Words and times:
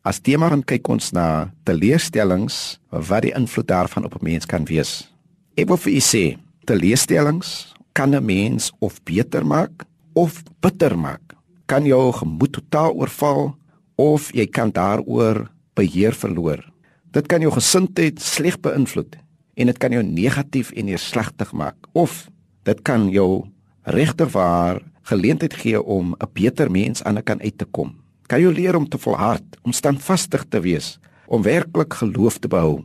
As 0.00 0.16
tema 0.16 0.48
gaan 0.48 0.62
kyk 0.64 0.88
ons 0.88 1.10
na 1.12 1.50
teleurstellings 1.68 2.78
wat 2.88 3.26
die 3.26 3.34
invloed 3.36 3.66
daarvan 3.68 4.06
op 4.08 4.16
'n 4.16 4.24
mens 4.24 4.46
kan 4.48 4.64
wees. 4.64 5.12
Ek 5.56 5.68
wil 5.68 5.76
vir 5.76 5.92
u 5.92 6.00
sê, 6.00 6.38
teleurstellings 6.64 7.74
kan 7.92 8.14
'n 8.14 8.24
mens 8.24 8.72
of 8.80 9.02
beter 9.04 9.44
maak 9.44 9.84
of 10.14 10.42
bitter 10.60 10.96
maak. 10.96 11.36
Kan 11.66 11.84
jou 11.84 12.12
gemoed 12.12 12.52
totaal 12.52 12.94
oorval 12.94 13.54
of 13.96 14.32
jy 14.32 14.46
kan 14.46 14.72
daaroor 14.72 15.50
beheer 15.74 16.14
verloor. 16.14 16.64
Dit 17.12 17.26
kan 17.26 17.40
jou 17.40 17.52
gesindheid 17.52 18.20
sleg 18.20 18.56
beïnvloed 18.60 19.16
en 19.54 19.66
dit 19.66 19.78
kan 19.78 19.92
jou 19.92 20.02
negatief 20.02 20.70
en 20.72 20.84
neerslagtig 20.84 21.52
maak 21.52 21.76
of 21.92 22.30
dit 22.62 22.82
kan 22.82 23.10
jou 23.10 23.44
regterwaar 23.82 24.80
geleentheid 25.02 25.54
gee 25.54 25.82
om 25.82 26.14
'n 26.18 26.28
beter 26.32 26.70
mens 26.70 27.02
aan 27.02 27.18
'n 27.18 27.22
kan 27.22 27.40
uit 27.40 27.58
te 27.58 27.64
kom. 27.64 28.00
Kan 28.30 28.38
jou 28.38 28.52
leer 28.54 28.76
om 28.78 28.86
te 28.86 28.98
volhard, 28.98 29.56
om 29.66 29.72
standvastig 29.74 30.44
te 30.48 30.60
wees, 30.62 30.98
om 31.26 31.42
werklik 31.42 31.96
geloof 31.98 32.38
te 32.38 32.48
behou. 32.48 32.84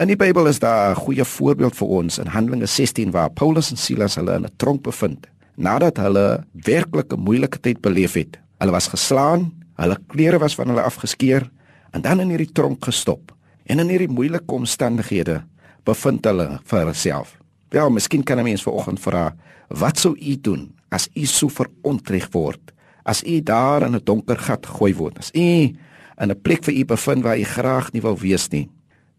In 0.00 0.10
die 0.12 0.16
Bybel 0.16 0.50
is 0.50 0.58
daar 0.60 0.92
'n 0.92 1.00
goeie 1.00 1.24
voorbeeld 1.24 1.76
vir 1.76 1.88
ons 1.88 2.18
in 2.18 2.26
Handelinge 2.26 2.66
16 2.66 3.10
waar 3.10 3.30
Paulus 3.30 3.70
en 3.70 3.76
Silas 3.76 4.14
hulle 4.14 4.34
in 4.34 4.44
'n 4.44 4.56
tronk 4.56 4.82
bevind 4.82 5.26
nadat 5.56 5.96
hulle 5.96 6.44
werklik 6.52 7.12
'n 7.12 7.20
moeilike 7.20 7.60
tyd 7.60 7.80
beleef 7.80 8.12
het. 8.12 8.38
Hulle 8.58 8.72
was 8.72 8.88
geslaan, 8.88 9.52
hulle 9.76 9.98
klere 10.06 10.38
was 10.38 10.54
van 10.54 10.68
hulle 10.68 10.82
afgeskeer 10.82 11.50
en 11.92 12.00
dan 12.02 12.20
in 12.20 12.28
hierdie 12.28 12.52
tronk 12.52 12.84
gestop. 12.84 13.32
En 13.64 13.78
in 13.78 13.88
hierdie 13.88 14.08
moeilike 14.08 14.54
omstandighede 14.54 15.42
bevind 15.84 16.24
hulle 16.24 16.60
vir 16.64 16.84
hulself. 16.84 17.38
Wel, 17.70 17.90
miskien 17.90 18.22
kan 18.22 18.38
'n 18.38 18.44
mens 18.44 18.62
vanoggend 18.62 19.00
vra, 19.00 19.34
wat 19.68 19.98
sou 19.98 20.16
u 20.16 20.40
doen 20.40 20.74
as 20.90 21.08
u 21.14 21.24
so 21.24 21.48
verontreg 21.48 22.28
word? 22.30 22.72
As 23.04 23.24
u 23.24 23.40
daar 23.42 23.82
in 23.82 23.94
'n 23.94 24.04
donker 24.04 24.38
gat 24.38 24.66
gegooi 24.66 24.94
word? 24.94 25.18
As 25.18 25.30
u 25.34 25.40
in 25.40 26.30
'n 26.30 26.40
plek 26.42 26.64
vir 26.64 26.74
u 26.74 26.84
bevind 26.84 27.22
waar 27.22 27.38
u 27.38 27.44
graag 27.44 27.92
nie 27.92 28.02
wou 28.02 28.16
wees 28.16 28.48
nie? 28.48 28.70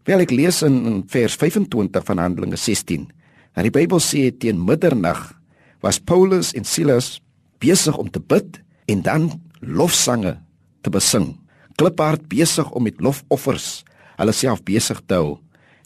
Wel, 0.04 0.20
ek 0.20 0.30
lees 0.30 0.62
in 0.62 1.04
vers 1.06 1.34
25 1.34 2.04
van 2.04 2.18
Handelinge 2.18 2.56
16. 2.56 3.08
En 3.54 3.62
die 3.62 3.70
Bybel 3.70 4.00
sê 4.00 4.30
teen 4.38 4.64
middernag 4.64 5.32
was 5.80 5.98
Paulus 5.98 6.52
en 6.52 6.64
Silas 6.64 7.20
besig 7.58 7.96
om 7.96 8.10
te 8.10 8.20
bid 8.20 8.60
en 8.86 9.02
dan 9.02 9.40
lofsange 9.60 10.36
te 10.82 10.90
besing. 10.90 11.38
Kliphard 11.76 12.28
besig 12.28 12.70
om 12.70 12.82
met 12.82 13.00
lofoffers 13.00 13.84
hulle 14.18 14.32
self 14.32 14.62
besig 14.62 15.00
te 15.08 15.18
hou. 15.18 15.38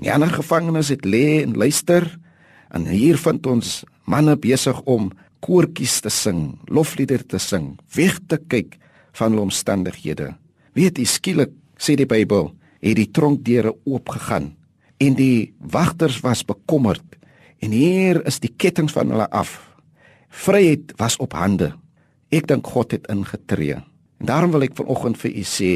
Die 0.02 0.10
ander 0.12 0.30
gevangenes 0.30 0.90
het 0.92 1.06
lê 1.06 1.42
en 1.42 1.56
luister 1.58 2.06
en 2.74 2.86
hier 2.86 3.18
vind 3.18 3.46
ons 3.46 3.82
manne 4.08 4.36
besig 4.36 4.80
om 4.84 5.10
koortjies 5.44 6.00
te 6.04 6.10
sing, 6.10 6.58
lofliedere 6.66 7.24
te 7.24 7.38
sing, 7.38 7.76
weg 7.94 8.18
te 8.28 8.38
kyk 8.38 8.78
van 9.18 9.32
hulle 9.32 9.48
omstandighede. 9.48 10.32
Weet 10.74 10.98
jy 10.98 11.06
skielik 11.08 11.52
sê 11.78 11.96
die 11.98 12.08
Bybel, 12.08 12.52
het 12.82 12.98
die 12.98 13.10
tronkdeure 13.10 13.74
oopgegaan 13.86 14.52
en 15.02 15.14
die 15.18 15.54
wagters 15.58 16.20
was 16.24 16.44
bekommerd 16.46 17.04
en 17.62 17.74
hier 17.74 18.20
is 18.26 18.38
die 18.42 18.50
kettinge 18.50 18.92
van 18.94 19.10
hulle 19.14 19.26
af. 19.34 19.56
Vryheid 20.28 20.92
was 21.00 21.16
op 21.22 21.34
hande. 21.34 21.72
Ek 22.30 22.46
dink 22.46 22.66
God 22.66 22.92
het 22.94 23.08
ingetree. 23.10 23.78
En 24.18 24.30
daarom 24.30 24.52
wil 24.54 24.66
ek 24.66 24.76
vanoggend 24.78 25.18
vir 25.18 25.32
u 25.32 25.44
sê, 25.46 25.72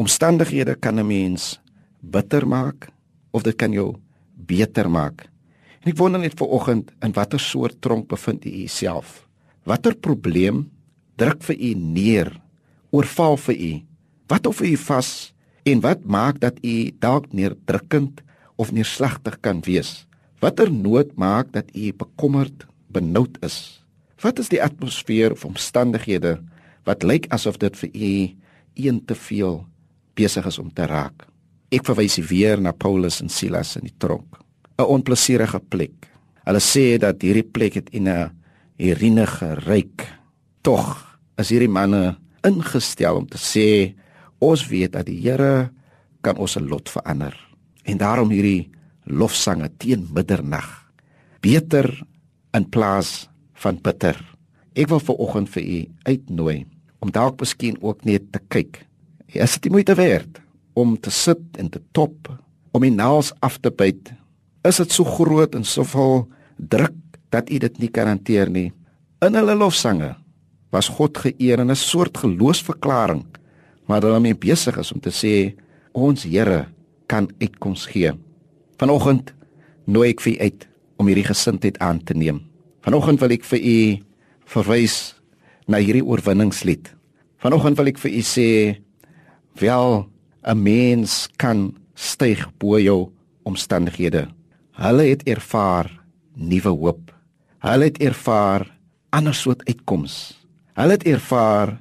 omstandighede 0.00 0.74
kan 0.74 0.98
'n 0.98 1.06
mens 1.06 1.60
bitter 2.00 2.46
maak 2.46 2.88
of 3.30 3.42
dit 3.42 3.56
kan 3.56 3.72
jou 3.72 3.96
beter 4.34 4.90
maak. 4.90 5.33
En 5.84 5.90
ek 5.92 5.98
wonder 6.00 6.22
net 6.22 6.32
vanoggend 6.40 6.94
in 7.04 7.12
watter 7.12 7.40
soort 7.40 7.76
tronk 7.84 8.08
bevind 8.08 8.46
u 8.48 8.50
jouself? 8.64 9.26
Watter 9.68 9.92
probleem 9.92 10.62
druk 11.20 11.42
vir 11.44 11.58
u 11.60 11.72
neer? 11.76 12.30
Oorval 12.88 13.36
vir 13.44 13.58
u? 13.60 13.72
Wat 14.32 14.48
of 14.48 14.62
u 14.64 14.70
vas 14.80 15.10
en 15.68 15.82
wat 15.84 16.06
maak 16.08 16.40
dat 16.40 16.56
u 16.64 16.88
dalk 17.04 17.28
neerdrukkend 17.36 18.22
of 18.56 18.72
neerslagtig 18.72 19.36
kan 19.44 19.60
wees? 19.68 20.06
Watter 20.40 20.72
nood 20.72 21.12
maak 21.20 21.52
dat 21.52 21.68
u 21.76 21.92
bekommerd, 21.92 22.64
benoud 22.88 23.36
is? 23.44 23.84
Wat 24.24 24.40
is 24.40 24.48
die 24.48 24.62
atmosfeer 24.64 25.36
of 25.36 25.44
omstandighede 25.44 26.38
wat 26.88 27.04
lyk 27.04 27.28
asof 27.28 27.60
dit 27.60 27.76
vir 27.76 27.90
u 27.92 28.14
een 28.88 29.04
te 29.04 29.14
veel 29.14 29.60
besig 30.16 30.48
is 30.48 30.58
om 30.58 30.72
te 30.72 30.88
raak. 30.88 31.26
Ek 31.68 31.84
verwys 31.84 32.16
weer 32.30 32.60
na 32.60 32.72
Paulus 32.72 33.20
en 33.20 33.28
Silas 33.28 33.76
in 33.76 33.88
die 33.88 33.96
tronk. 34.00 34.43
'n 34.78 34.82
Onplesierige 34.82 35.60
plek. 35.60 36.08
Hulle 36.44 36.60
sê 36.60 36.98
dat 36.98 37.22
hierdie 37.22 37.46
plek 37.46 37.74
het 37.74 37.90
in 37.90 38.08
'n 38.08 38.30
hierine 38.76 39.26
geryk. 39.26 40.02
Tog 40.62 41.18
is 41.38 41.48
hierdie 41.48 41.70
manne 41.70 42.16
ingestel 42.42 43.16
om 43.16 43.26
te 43.26 43.38
sê 43.38 43.94
ons 44.38 44.66
weet 44.68 44.92
dat 44.92 45.06
die 45.06 45.20
Here 45.22 45.70
kan 46.20 46.36
ons 46.36 46.56
lot 46.60 46.88
verander. 46.88 47.34
En 47.84 47.98
daarom 47.98 48.30
hierdie 48.30 48.70
lofsange 49.04 49.70
teen 49.78 50.08
middernag. 50.12 50.90
Beter 51.40 52.02
in 52.52 52.68
plaas 52.68 53.28
van 53.54 53.78
bitter. 53.82 54.16
Ek 54.74 54.88
wil 54.88 55.00
vir 55.00 55.20
oggend 55.20 55.48
vir 55.48 55.62
u 55.62 55.80
uitnooi 56.02 56.66
om 56.98 57.12
dalk 57.12 57.40
miskien 57.40 57.76
ook 57.80 58.04
net 58.04 58.32
te 58.32 58.40
kyk. 58.48 58.86
Is 59.28 59.58
dit 59.58 59.72
moeite 59.72 59.94
werd 59.94 60.40
om 60.74 60.96
te 61.00 61.10
sit 61.10 61.42
en 61.58 61.68
te 61.70 61.80
top 61.92 62.30
om 62.72 62.82
die 62.82 62.90
naels 62.90 63.32
af 63.40 63.58
te 63.58 63.70
byt? 63.70 64.12
Is 64.64 64.80
dit 64.80 64.92
so 64.92 65.04
groot 65.04 65.54
en 65.54 65.64
soveel 65.64 66.28
druk 66.56 66.94
dat 67.28 67.50
u 67.50 67.58
dit 67.58 67.78
nie 67.78 67.90
kan 67.92 68.06
hanteer 68.06 68.50
nie? 68.50 68.72
In 69.20 69.34
hulle 69.34 69.54
lofsange 69.54 70.14
was 70.72 70.88
God 70.88 71.18
geëer 71.18 71.60
in 71.60 71.70
'n 71.70 71.76
soort 71.76 72.16
geloofsverklaring 72.16 73.24
maar 73.86 74.02
hulle 74.04 74.20
mee 74.20 74.36
besig 74.36 74.76
is 74.80 74.92
om 74.92 75.00
te 75.00 75.12
sê 75.12 75.54
ons 75.92 76.24
Here 76.24 76.66
kan 77.06 77.28
uitkoms 77.40 77.86
gee. 77.86 78.12
Vanoggend 78.80 79.34
nooi 79.86 80.10
ek 80.10 80.20
vir 80.24 80.40
uit 80.40 80.66
om 80.96 81.06
hierdie 81.06 81.26
gesindheid 81.28 81.78
aan 81.84 82.00
te 82.00 82.14
neem. 82.14 82.40
Vanoggend 82.84 83.20
wil 83.20 83.30
ek 83.36 83.44
vir 83.44 83.60
u 83.60 83.78
verwys 84.54 85.14
na 85.68 85.78
hierdie 85.78 86.04
oorwinningslied. 86.04 86.88
Vanoggend 87.38 87.76
wil 87.76 87.92
ek 87.92 88.00
vir 88.00 88.12
u 88.12 88.22
sê 88.24 88.48
wel 89.60 90.08
'n 90.44 90.62
mens 90.62 91.28
kan 91.36 91.76
styg 91.94 92.48
bo 92.58 92.78
jou 92.78 93.12
omstandighede. 93.44 94.28
Hulle 94.74 95.04
het 95.12 95.22
ervaar 95.30 95.90
nuwe 96.34 96.72
hoop. 96.74 97.12
Hulle 97.62 97.90
het 97.92 98.00
ervaar 98.02 98.66
ander 99.14 99.34
soort 99.34 99.62
uitkoms. 99.68 100.34
Hulle 100.74 100.96
het 100.96 101.06
ervaar 101.06 101.76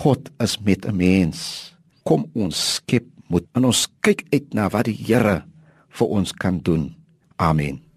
God 0.00 0.30
is 0.40 0.58
met 0.58 0.86
'n 0.86 0.96
mens. 0.96 1.74
Kom 2.02 2.30
ons 2.32 2.74
skep 2.74 3.04
moet 3.28 3.44
en 3.52 3.64
ons 3.64 3.88
kyk 4.00 4.24
uit 4.32 4.54
na 4.54 4.68
wat 4.68 4.84
die 4.84 4.96
Here 4.96 5.44
vir 5.88 6.08
ons 6.08 6.32
kan 6.32 6.58
doen. 6.58 6.94
Amen. 7.36 7.87